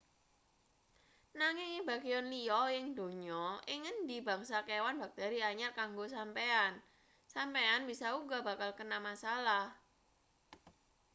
[1.39, 6.73] nanging ing bagean liya ing donya ing ngendi bangsa kewan bakteri anyar kanggo sampeyan
[7.35, 9.65] sampeyan bisa uga bakal kena masalah